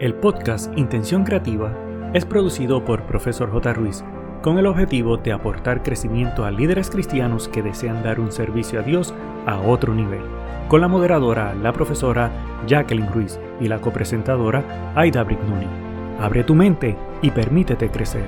[0.00, 1.76] El podcast Intención Creativa
[2.14, 3.74] es producido por Profesor J.
[3.74, 4.02] Ruiz
[4.40, 8.82] con el objetivo de aportar crecimiento a líderes cristianos que desean dar un servicio a
[8.82, 9.12] Dios
[9.44, 10.22] a otro nivel,
[10.68, 12.32] con la moderadora, la profesora
[12.66, 15.66] Jacqueline Ruiz y la copresentadora Aida Brignoni.
[16.18, 18.26] Abre tu mente y permítete crecer.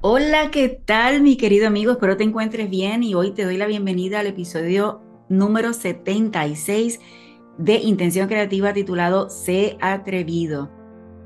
[0.00, 1.92] Hola, ¿qué tal mi querido amigo?
[1.92, 6.98] Espero te encuentres bien y hoy te doy la bienvenida al episodio número 76
[7.56, 10.83] de Intención Creativa titulado Sé atrevido.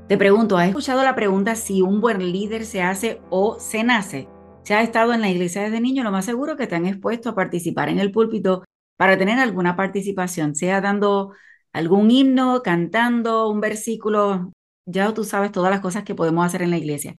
[0.09, 4.27] Te pregunto, ¿has escuchado la pregunta si un buen líder se hace o se nace?
[4.63, 7.29] Si has estado en la iglesia desde niño, lo más seguro que te han expuesto
[7.29, 8.63] a participar en el púlpito
[8.97, 11.33] para tener alguna participación, sea dando
[11.73, 14.51] algún himno, cantando un versículo,
[14.87, 17.15] ya tú sabes todas las cosas que podemos hacer en la iglesia.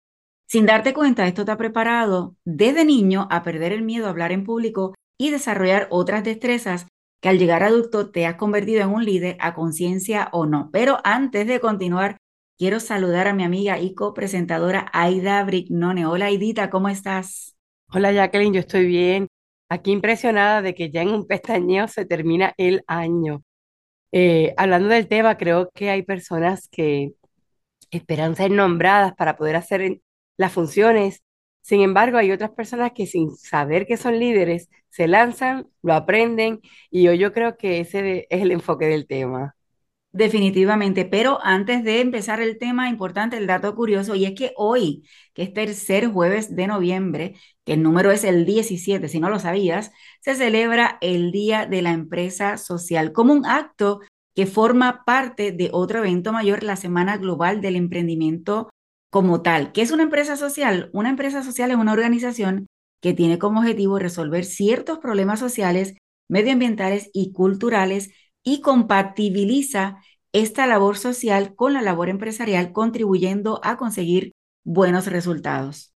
[0.47, 4.31] Sin darte cuenta, esto te ha preparado desde niño a perder el miedo a hablar
[4.31, 6.87] en público y desarrollar otras destrezas
[7.21, 10.71] que al llegar adulto te has convertido en un líder a conciencia o no.
[10.73, 12.17] Pero antes de continuar,
[12.59, 16.05] Quiero saludar a mi amiga y copresentadora Aida Brignone.
[16.05, 17.55] Hola Aidita, ¿cómo estás?
[17.93, 19.29] Hola Jacqueline, yo estoy bien.
[19.69, 23.43] Aquí impresionada de que ya en un pestañeo se termina el año.
[24.11, 27.13] Eh, hablando del tema, creo que hay personas que
[27.91, 30.01] esperan ser nombradas para poder hacer
[30.35, 31.23] las funciones.
[31.61, 36.59] Sin embargo, hay otras personas que sin saber que son líderes se lanzan, lo aprenden
[36.91, 39.55] y yo, yo creo que ese es el enfoque del tema.
[40.11, 45.07] Definitivamente, pero antes de empezar el tema importante, el dato curioso, y es que hoy,
[45.35, 49.37] que es tercer jueves de noviembre, que el número es el 17, si no lo
[49.37, 53.99] sabías, se celebra el Día de la Empresa Social como un acto
[54.33, 58.71] que forma parte de otro evento mayor, la Semana Global del Emprendimiento
[59.11, 59.71] como tal.
[59.73, 60.89] ¿Qué es una empresa social?
[60.91, 62.65] Una empresa social es una organización
[62.99, 65.95] que tiene como objetivo resolver ciertos problemas sociales,
[66.29, 68.11] medioambientales y culturales
[68.43, 70.01] y compatibiliza
[70.31, 75.93] esta labor social con la labor empresarial, contribuyendo a conseguir buenos resultados.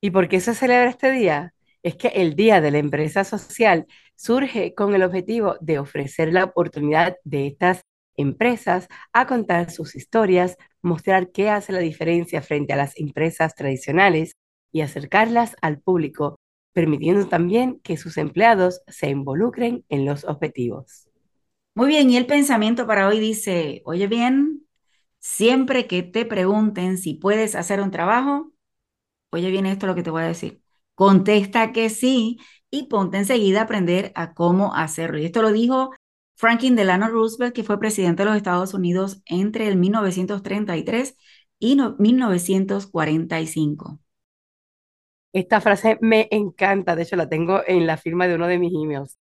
[0.00, 1.54] ¿Y por qué se celebra este día?
[1.82, 3.86] Es que el Día de la Empresa Social
[4.16, 7.82] surge con el objetivo de ofrecer la oportunidad de estas
[8.16, 14.32] empresas a contar sus historias, mostrar qué hace la diferencia frente a las empresas tradicionales
[14.72, 16.36] y acercarlas al público,
[16.72, 21.05] permitiendo también que sus empleados se involucren en los objetivos.
[21.76, 24.66] Muy bien, y el pensamiento para hoy dice, oye bien,
[25.20, 28.52] siempre que te pregunten si puedes hacer un trabajo,
[29.30, 30.62] oye bien esto lo que te voy a decir.
[30.94, 32.38] Contesta que sí
[32.70, 35.18] y ponte enseguida a aprender a cómo hacerlo.
[35.18, 35.90] Y esto lo dijo
[36.36, 41.16] Franklin Delano Roosevelt, que fue presidente de los Estados Unidos entre el 1933
[41.60, 44.00] y 1945.
[45.32, 48.72] Esta frase me encanta, de hecho la tengo en la firma de uno de mis
[48.74, 49.16] emails.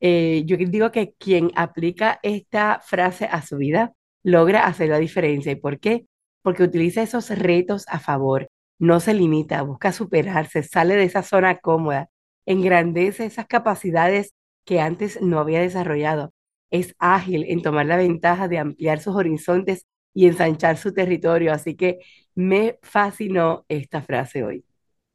[0.00, 5.52] Eh, yo digo que quien aplica esta frase a su vida logra hacer la diferencia.
[5.52, 6.06] ¿Y por qué?
[6.42, 11.56] Porque utiliza esos retos a favor, no se limita, busca superarse, sale de esa zona
[11.58, 12.10] cómoda,
[12.46, 14.34] engrandece esas capacidades
[14.64, 16.32] que antes no había desarrollado.
[16.70, 21.52] Es ágil en tomar la ventaja de ampliar sus horizontes y ensanchar su territorio.
[21.52, 21.98] Así que
[22.34, 24.64] me fascinó esta frase hoy.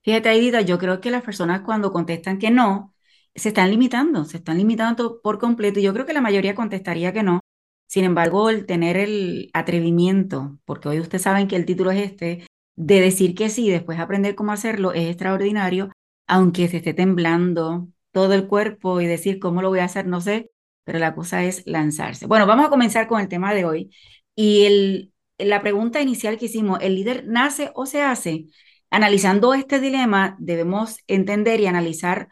[0.02, 2.94] Fíjate, Aidita, yo creo que las personas cuando contestan que no,
[3.40, 5.80] se están limitando, se están limitando por completo.
[5.80, 7.42] Y yo creo que la mayoría contestaría que no.
[7.88, 12.46] Sin embargo, el tener el atrevimiento, porque hoy ustedes saben que el título es este,
[12.76, 15.92] de decir que sí, después aprender cómo hacerlo, es extraordinario,
[16.28, 20.22] aunque se esté temblando todo el cuerpo y decir cómo lo voy a hacer, no
[20.22, 20.52] sé,
[20.84, 22.28] pero la cosa es lanzarse.
[22.28, 23.92] Bueno, vamos a comenzar con el tema de hoy.
[24.36, 28.46] Y el, la pregunta inicial que hicimos, ¿el líder nace o se hace?
[28.90, 32.30] Analizando este dilema, debemos entender y analizar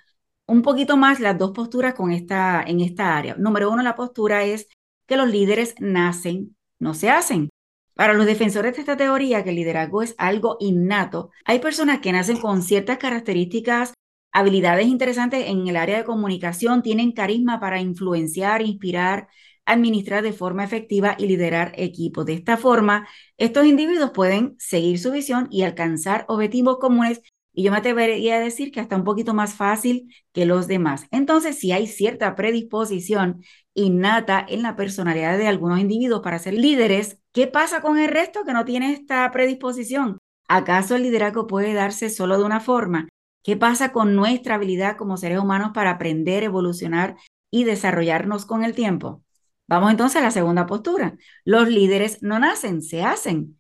[0.48, 3.36] un poquito más las dos posturas con esta, en esta área.
[3.36, 4.68] Número uno, la postura es
[5.06, 7.50] que los líderes nacen, no se hacen.
[7.94, 12.12] Para los defensores de esta teoría, que el liderazgo es algo innato, hay personas que
[12.12, 13.94] nacen con ciertas características,
[14.32, 19.28] habilidades interesantes en el área de comunicación, tienen carisma para influenciar, inspirar,
[19.66, 22.26] administrar de forma efectiva y liderar equipos.
[22.26, 23.08] De esta forma,
[23.38, 27.22] estos individuos pueden seguir su visión y alcanzar objetivos comunes
[27.58, 31.08] y yo me atrevería a decir que hasta un poquito más fácil que los demás.
[31.10, 33.42] Entonces, si hay cierta predisposición
[33.74, 38.44] innata en la personalidad de algunos individuos para ser líderes, ¿qué pasa con el resto
[38.46, 40.20] que no tiene esta predisposición?
[40.48, 43.10] ¿Acaso el liderazgo puede darse solo de una forma?
[43.42, 47.16] ¿Qué pasa con nuestra habilidad como seres humanos para aprender, evolucionar
[47.50, 49.24] y desarrollarnos con el tiempo?
[49.68, 51.18] Vamos entonces a la segunda postura.
[51.44, 53.58] Los líderes no nacen, se hacen.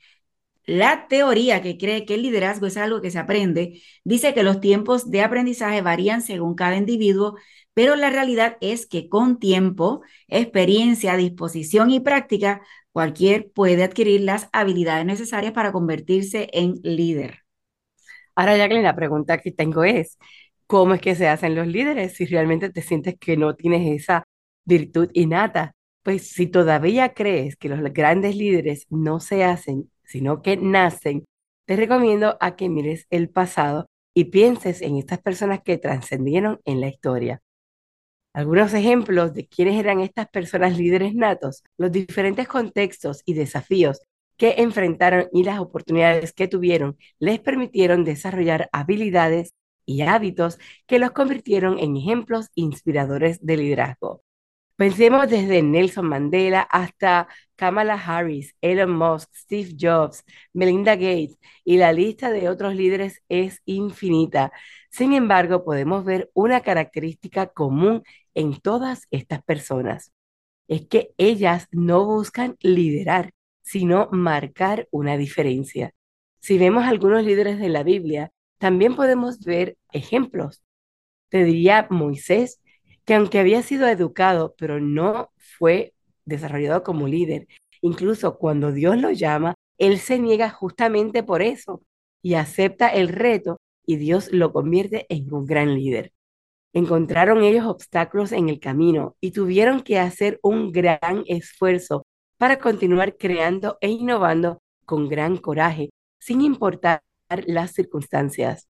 [0.68, 4.60] La teoría que cree que el liderazgo es algo que se aprende dice que los
[4.60, 7.38] tiempos de aprendizaje varían según cada individuo,
[7.74, 12.62] pero la realidad es que con tiempo, experiencia, disposición y práctica,
[12.92, 17.44] cualquier puede adquirir las habilidades necesarias para convertirse en líder.
[18.36, 20.18] Ahora, Jacqueline, la pregunta que tengo es,
[20.68, 24.24] ¿cómo es que se hacen los líderes si realmente te sientes que no tienes esa
[24.66, 25.74] virtud innata?
[26.04, 31.26] Pues si todavía crees que los grandes líderes no se hacen, sino que nacen,
[31.66, 36.82] te recomiendo a que mires el pasado y pienses en estas personas que trascendieron en
[36.82, 37.42] la historia.
[38.34, 44.00] Algunos ejemplos de quiénes eran estas personas líderes natos, los diferentes contextos y desafíos
[44.38, 49.54] que enfrentaron y las oportunidades que tuvieron les permitieron desarrollar habilidades
[49.86, 54.22] y hábitos que los convirtieron en ejemplos inspiradores de liderazgo.
[54.78, 61.92] Pensemos desde Nelson Mandela hasta Kamala Harris, Elon Musk, Steve Jobs, Melinda Gates y la
[61.92, 64.52] lista de otros líderes es infinita.
[64.92, 68.04] Sin embargo, podemos ver una característica común
[68.36, 70.12] en todas estas personas.
[70.68, 73.32] Es que ellas no buscan liderar,
[73.64, 75.94] sino marcar una diferencia.
[76.40, 80.62] Si vemos algunos líderes de la Biblia, también podemos ver ejemplos.
[81.30, 82.62] Te diría Moisés,
[83.08, 85.94] que aunque había sido educado, pero no fue
[86.26, 87.48] desarrollado como líder,
[87.82, 91.82] incluso cuando Dios lo llama, él se niega justamente por eso
[92.22, 96.12] y acepta el reto y Dios lo convierte en un gran líder.
[96.74, 102.06] Encontraron ellos obstáculos en el camino y tuvieron que hacer un gran esfuerzo
[102.38, 107.02] para continuar creando e innovando con gran coraje, sin importar
[107.46, 108.68] las circunstancias.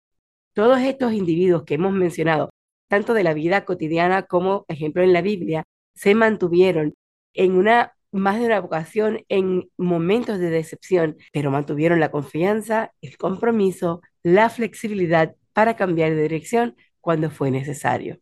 [0.54, 2.52] Todos estos individuos que hemos mencionado
[2.88, 5.64] tanto de la vida cotidiana como, ejemplo, en la Biblia,
[5.94, 6.96] se mantuvieron
[7.34, 13.18] en una más de una ocasión en momentos de decepción, pero mantuvieron la confianza, el
[13.18, 18.20] compromiso, la flexibilidad para cambiar de dirección cuando fue necesario.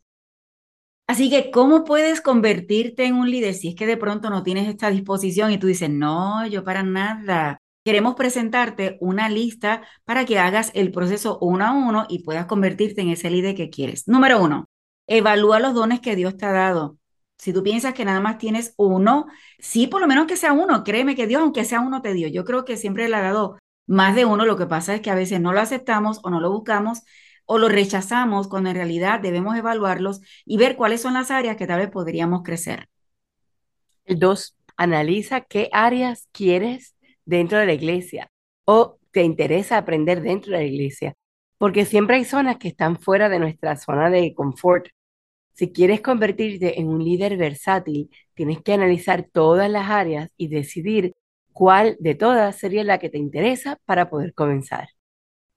[1.07, 4.67] Así que, ¿cómo puedes convertirte en un líder si es que de pronto no tienes
[4.67, 7.59] esta disposición y tú dices, no, yo para nada?
[7.85, 13.01] Queremos presentarte una lista para que hagas el proceso uno a uno y puedas convertirte
[13.01, 14.07] en ese líder que quieres.
[14.07, 14.65] Número uno,
[15.05, 16.97] evalúa los dones que Dios te ha dado.
[17.37, 19.27] Si tú piensas que nada más tienes uno,
[19.59, 22.27] sí, por lo menos que sea uno, créeme que Dios, aunque sea uno, te dio.
[22.27, 24.47] Yo creo que siempre le ha dado más de uno.
[24.47, 27.03] Lo que pasa es que a veces no lo aceptamos o no lo buscamos
[27.45, 31.67] o lo rechazamos cuando en realidad debemos evaluarlos y ver cuáles son las áreas que
[31.67, 32.89] tal vez podríamos crecer.
[34.07, 36.94] Dos, analiza qué áreas quieres
[37.25, 38.29] dentro de la iglesia
[38.65, 41.13] o te interesa aprender dentro de la iglesia,
[41.57, 44.87] porque siempre hay zonas que están fuera de nuestra zona de confort.
[45.53, 51.13] Si quieres convertirte en un líder versátil, tienes que analizar todas las áreas y decidir
[51.53, 54.89] cuál de todas sería la que te interesa para poder comenzar.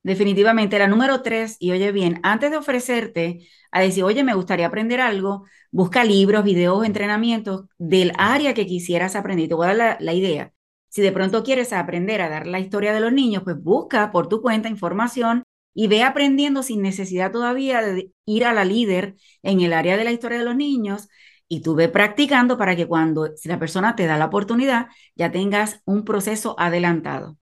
[0.02, 4.66] Definitivamente, la número tres, y oye bien, antes de ofrecerte a decir, oye, me gustaría
[4.66, 9.48] aprender algo, busca libros, videos, entrenamientos del área que quisieras aprender.
[9.48, 10.52] Te voy a dar la, la idea.
[10.88, 14.28] Si de pronto quieres aprender a dar la historia de los niños, pues busca por
[14.28, 15.42] tu cuenta información
[15.74, 20.04] y ve aprendiendo sin necesidad todavía de ir a la líder en el área de
[20.04, 21.08] la historia de los niños
[21.48, 25.30] y tú ve practicando para que cuando si la persona te da la oportunidad ya
[25.30, 27.36] tengas un proceso adelantado.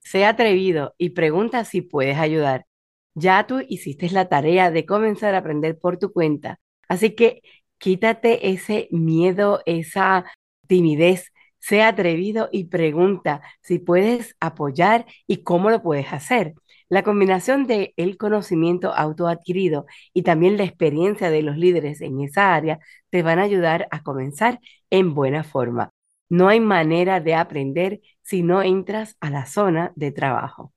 [0.00, 2.66] Sea atrevido y pregunta si puedes ayudar.
[3.14, 7.42] Ya tú hiciste la tarea de comenzar a aprender por tu cuenta, así que
[7.78, 10.24] quítate ese miedo, esa
[10.66, 11.32] timidez
[11.64, 16.52] sea atrevido y pregunta si puedes apoyar y cómo lo puedes hacer.
[16.90, 22.54] La combinación de el conocimiento autoadquirido y también la experiencia de los líderes en esa
[22.54, 25.90] área te van a ayudar a comenzar en buena forma.
[26.28, 30.74] No hay manera de aprender si no entras a la zona de trabajo.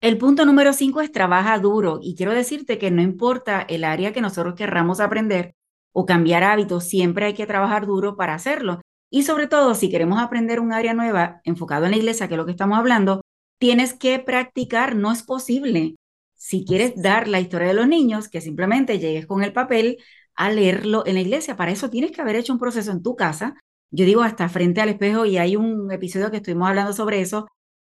[0.00, 4.12] El punto número cinco es trabaja duro y quiero decirte que no importa el área
[4.12, 5.56] que nosotros querramos aprender
[5.92, 8.80] o cambiar hábitos, siempre hay que trabajar duro para hacerlo.
[9.14, 12.38] Y sobre todo, si queremos aprender un área nueva enfocado en la iglesia, que es
[12.38, 13.20] lo que estamos hablando,
[13.60, 15.94] tienes que practicar, no es posible.
[16.34, 19.98] Si quieres dar la historia de los niños, que simplemente llegues con el papel
[20.34, 23.14] a leerlo en la iglesia, para eso tienes que haber hecho un proceso en tu
[23.14, 23.54] casa.
[23.92, 27.46] Yo digo hasta frente al espejo y hay un episodio que estuvimos hablando sobre eso,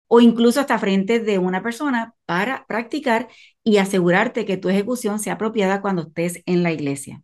[0.07, 3.29] o incluso hasta frente de una persona para practicar
[3.63, 7.23] y asegurarte que tu ejecución sea apropiada cuando estés en la iglesia.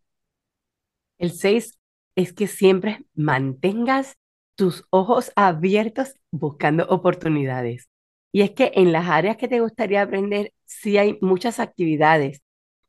[1.20, 1.78] El 6
[2.16, 4.18] es que siempre mantengas
[4.56, 7.90] tus ojos abiertos buscando oportunidades.
[8.32, 12.42] Y es que en las áreas que te gustaría aprender, sí hay muchas actividades.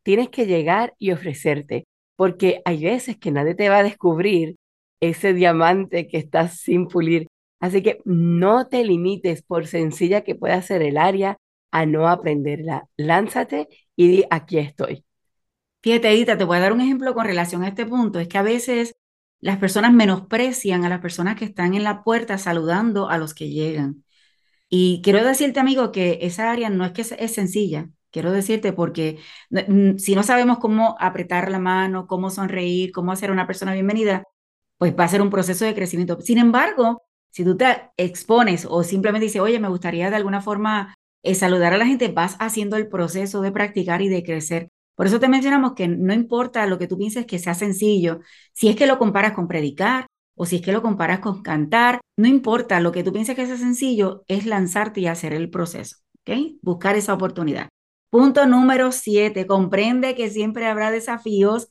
[0.02, 1.86] Tienes que llegar y ofrecerte,
[2.16, 4.56] porque hay veces que nadie te va a descubrir
[5.00, 7.28] ese diamante que estás sin pulir.
[7.60, 11.38] Así que no te limites, por sencilla que pueda ser el área,
[11.72, 12.88] a no aprenderla.
[12.96, 15.04] Lánzate y di, aquí estoy.
[15.82, 18.20] Fíjate, Edita, te voy a dar un ejemplo con relación a este punto.
[18.20, 18.94] Es que a veces
[19.42, 23.50] las personas menosprecian a las personas que están en la puerta saludando a los que
[23.50, 24.04] llegan.
[24.70, 27.90] Y quiero decirte, amigo, que esa área no es que es sencilla.
[28.10, 29.18] Quiero decirte porque
[29.98, 34.24] si no sabemos cómo apretar la mano, cómo sonreír, cómo hacer una persona bienvenida,
[34.78, 36.20] pues va a ser un proceso de crecimiento.
[36.20, 40.94] Sin embargo, si tú te expones o simplemente dices, oye, me gustaría de alguna forma
[41.22, 44.71] eh, saludar a la gente, vas haciendo el proceso de practicar y de crecer.
[44.94, 48.20] Por eso te mencionamos que no importa lo que tú pienses que sea sencillo,
[48.52, 52.00] si es que lo comparas con predicar o si es que lo comparas con cantar,
[52.16, 55.96] no importa lo que tú pienses que sea sencillo, es lanzarte y hacer el proceso,
[56.20, 56.58] ¿ok?
[56.62, 57.68] Buscar esa oportunidad.
[58.10, 61.68] Punto número siete, comprende que siempre habrá desafíos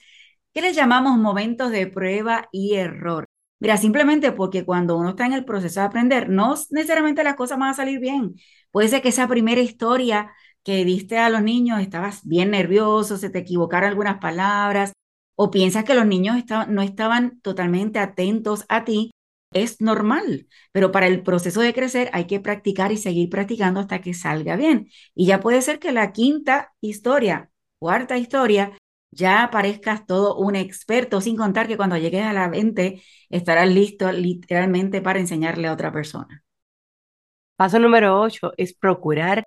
[0.53, 3.25] que les llamamos momentos de prueba y error.
[3.59, 7.59] Mira, simplemente porque cuando uno está en el proceso de aprender, no necesariamente las cosas
[7.59, 8.35] van a salir bien.
[8.71, 10.31] Puede ser que esa primera historia
[10.63, 14.94] que diste a los niños estabas bien nervioso, se te equivocaron algunas palabras,
[15.36, 16.38] o piensas que los niños
[16.68, 19.12] no estaban totalmente atentos a ti,
[19.53, 24.01] es normal, pero para el proceso de crecer hay que practicar y seguir practicando hasta
[24.01, 24.89] que salga bien.
[25.13, 27.50] Y ya puede ser que la quinta historia,
[27.80, 28.77] cuarta historia,
[29.12, 34.12] ya parezcas todo un experto, sin contar que cuando llegues a la 20 estarás listo
[34.12, 36.44] literalmente para enseñarle a otra persona.
[37.58, 39.44] Paso número 8 es procurar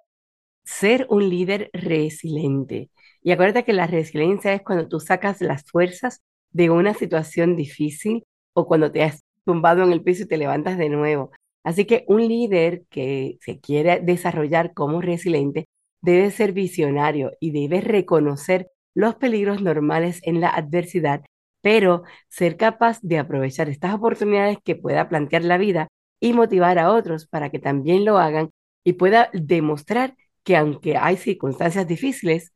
[0.78, 2.90] ser un líder resiliente.
[3.22, 8.24] Y acuérdate que la resiliencia es cuando tú sacas las fuerzas de una situación difícil
[8.54, 11.30] o cuando te has tumbado en el piso y te levantas de nuevo.
[11.64, 15.66] Así que un líder que se quiere desarrollar como resiliente
[16.02, 21.24] debe ser visionario y debe reconocer los peligros normales en la adversidad,
[21.62, 25.88] pero ser capaz de aprovechar estas oportunidades que pueda plantear la vida
[26.20, 28.50] y motivar a otros para que también lo hagan
[28.84, 30.14] y pueda demostrar
[30.44, 32.52] que aunque hay circunstancias difíciles,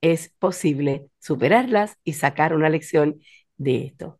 [0.00, 3.20] es posible superarlas y sacar una lección
[3.56, 4.18] de esto.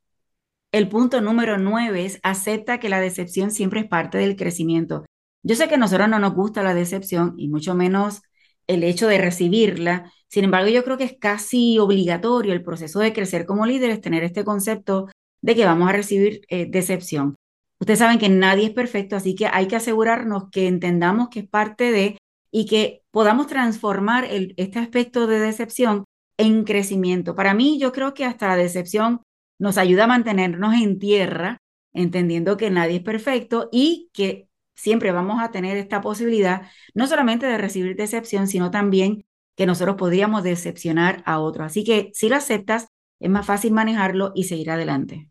[0.70, 5.04] El punto número nueve es acepta que la decepción siempre es parte del crecimiento.
[5.42, 8.22] Yo sé que a nosotros no nos gusta la decepción y mucho menos
[8.66, 13.12] el hecho de recibirla, sin embargo, yo creo que es casi obligatorio el proceso de
[13.12, 15.08] crecer como líderes, tener este concepto
[15.42, 17.34] de que vamos a recibir eh, decepción.
[17.78, 21.48] Ustedes saben que nadie es perfecto, así que hay que asegurarnos que entendamos que es
[21.48, 22.16] parte de
[22.52, 26.04] y que podamos transformar este aspecto de decepción
[26.36, 27.34] en crecimiento.
[27.34, 29.22] Para mí, yo creo que hasta la decepción
[29.58, 31.58] nos ayuda a mantenernos en tierra,
[31.92, 37.46] entendiendo que nadie es perfecto y que siempre vamos a tener esta posibilidad, no solamente
[37.46, 39.24] de recibir decepción, sino también
[39.56, 41.64] que nosotros podríamos decepcionar a otro.
[41.64, 45.28] Así que si lo aceptas, es más fácil manejarlo y seguir adelante.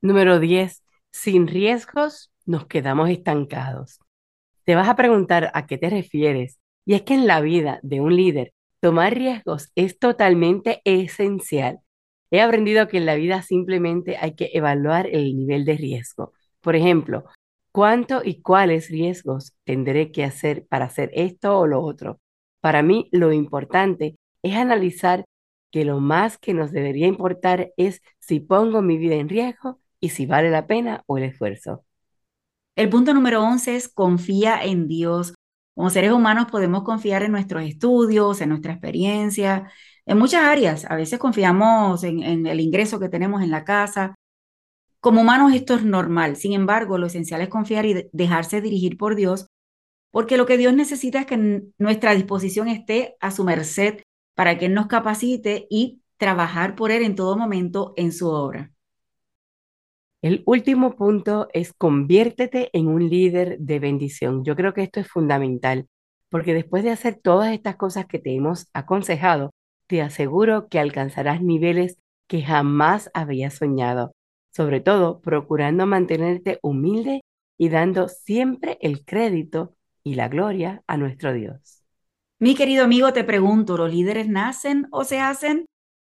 [0.00, 0.82] Número 10.
[1.10, 4.00] Sin riesgos nos quedamos estancados.
[4.70, 6.60] Te vas a preguntar a qué te refieres.
[6.86, 11.80] Y es que en la vida de un líder, tomar riesgos es totalmente esencial.
[12.30, 16.34] He aprendido que en la vida simplemente hay que evaluar el nivel de riesgo.
[16.60, 17.24] Por ejemplo,
[17.72, 22.20] ¿cuánto y cuáles riesgos tendré que hacer para hacer esto o lo otro?
[22.60, 25.24] Para mí lo importante es analizar
[25.72, 30.10] que lo más que nos debería importar es si pongo mi vida en riesgo y
[30.10, 31.84] si vale la pena o el esfuerzo.
[32.80, 35.34] El punto número 11 es confía en Dios.
[35.74, 39.70] Como seres humanos podemos confiar en nuestros estudios, en nuestra experiencia,
[40.06, 40.86] en muchas áreas.
[40.90, 44.14] A veces confiamos en, en el ingreso que tenemos en la casa.
[44.98, 46.36] Como humanos esto es normal.
[46.36, 49.46] Sin embargo, lo esencial es confiar y dejarse dirigir por Dios
[50.10, 54.64] porque lo que Dios necesita es que nuestra disposición esté a su merced para que
[54.66, 58.72] Él nos capacite y trabajar por Él en todo momento en su obra.
[60.22, 64.44] El último punto es conviértete en un líder de bendición.
[64.44, 65.88] Yo creo que esto es fundamental,
[66.28, 69.50] porque después de hacer todas estas cosas que te hemos aconsejado,
[69.86, 71.96] te aseguro que alcanzarás niveles
[72.28, 74.12] que jamás habías soñado,
[74.54, 77.22] sobre todo procurando mantenerte humilde
[77.56, 79.74] y dando siempre el crédito
[80.04, 81.82] y la gloria a nuestro Dios.
[82.38, 85.66] Mi querido amigo, te pregunto, ¿los líderes nacen o se hacen?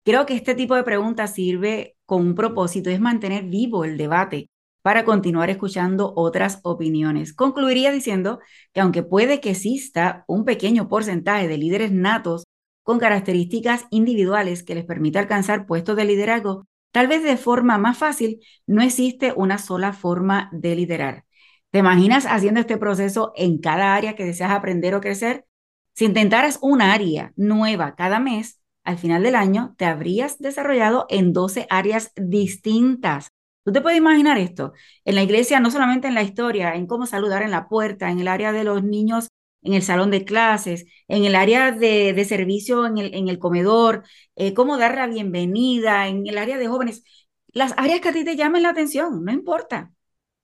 [0.04, 4.50] Creo que este tipo de preguntas sirve con un propósito, es mantener vivo el debate
[4.82, 7.32] para continuar escuchando otras opiniones.
[7.32, 8.40] Concluiría diciendo
[8.72, 12.44] que aunque puede que exista un pequeño porcentaje de líderes natos
[12.82, 17.96] con características individuales que les permita alcanzar puestos de liderazgo, tal vez de forma más
[17.98, 21.24] fácil, no existe una sola forma de liderar.
[21.70, 25.46] ¿Te imaginas haciendo este proceso en cada área que deseas aprender o crecer?
[25.94, 31.32] Si intentaras un área nueva cada mes, al final del año te habrías desarrollado en
[31.32, 33.30] 12 áreas distintas.
[33.64, 34.72] Tú te puedes imaginar esto,
[35.04, 38.18] en la iglesia, no solamente en la historia, en cómo saludar en la puerta, en
[38.18, 39.28] el área de los niños,
[39.62, 44.02] en el salón de clases, en el área de, servicio en el, comedor,
[44.36, 47.04] eh, cómo dar la bienvenida, en el área de jóvenes,
[47.52, 49.92] las áreas que a ti te llamen la atención, no importa.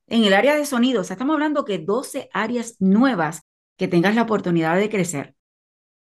[0.07, 3.43] En el área de sonido, o sea, estamos hablando que 12 áreas nuevas
[3.77, 5.35] que tengas la oportunidad de crecer.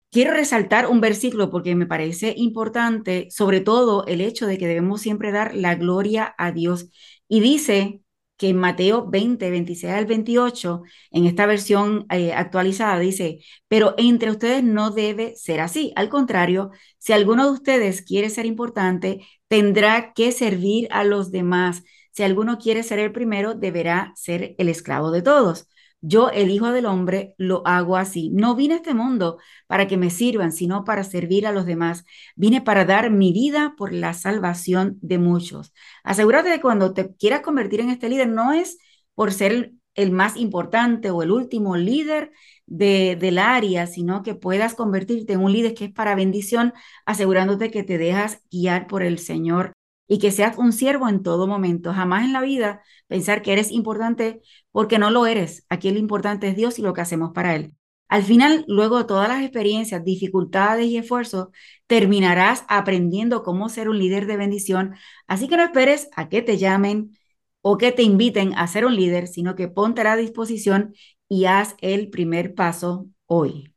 [0.09, 5.01] Quiero resaltar un versículo porque me parece importante, sobre todo el hecho de que debemos
[5.01, 6.89] siempre dar la gloria a Dios.
[7.27, 8.01] Y dice
[8.37, 14.31] que en Mateo 20, 26 al 28, en esta versión eh, actualizada, dice, pero entre
[14.31, 15.91] ustedes no debe ser así.
[15.95, 21.83] Al contrario, si alguno de ustedes quiere ser importante, tendrá que servir a los demás.
[22.11, 25.67] Si alguno quiere ser el primero, deberá ser el esclavo de todos.
[26.01, 28.29] Yo, el Hijo del Hombre, lo hago así.
[28.29, 32.05] No vine a este mundo para que me sirvan, sino para servir a los demás.
[32.35, 35.73] Vine para dar mi vida por la salvación de muchos.
[36.03, 38.77] Asegúrate de que cuando te quieras convertir en este líder, no es
[39.15, 42.31] por ser el, más importante o el último líder
[42.67, 46.73] de, del área, sino que puedas convertirte en un líder que es para bendición,
[47.05, 49.76] asegurándote que te dejas guiar por el Señor
[50.07, 51.93] y que seas un siervo en todo momento.
[51.93, 55.65] Jamás en la vida pensar que eres importante porque no lo eres.
[55.69, 57.73] Aquí lo importante es Dios y lo que hacemos para Él.
[58.09, 61.49] Al final, luego de todas las experiencias, dificultades y esfuerzos,
[61.87, 64.95] terminarás aprendiendo cómo ser un líder de bendición.
[65.27, 67.17] Así que no esperes a que te llamen
[67.61, 70.93] o que te inviten a ser un líder, sino que ponte a la disposición
[71.27, 73.73] y haz el primer paso hoy.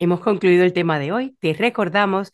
[0.00, 1.36] Hemos concluido el tema de hoy.
[1.40, 2.32] Te recordamos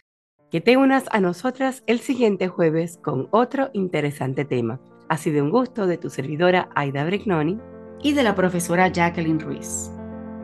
[0.50, 4.80] que te unas a nosotras el siguiente jueves con otro interesante tema.
[5.08, 7.58] Ha sido un gusto de tu servidora Aida Brignoni
[8.02, 9.90] y de la profesora Jacqueline Ruiz.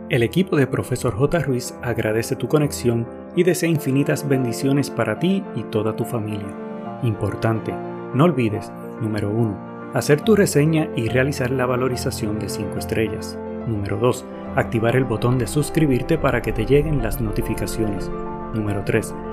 [0.09, 1.39] El equipo de Profesor J.
[1.39, 3.07] Ruiz agradece tu conexión
[3.37, 6.53] y desea infinitas bendiciones para ti y toda tu familia.
[7.03, 7.73] Importante,
[8.13, 13.39] no olvides, número 1, hacer tu reseña y realizar la valorización de 5 estrellas.
[13.67, 14.25] Número 2,
[14.57, 18.11] activar el botón de suscribirte para que te lleguen las notificaciones.
[18.53, 19.15] Número 3,